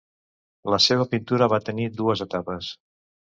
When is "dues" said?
1.99-2.25